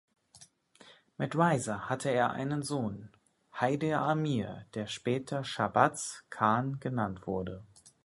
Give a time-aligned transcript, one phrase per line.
[1.19, 3.11] Mit Raisa hatte er einen Sohn,
[3.53, 7.63] Haider Amir, der später Shahbaz Khan genannt wurde.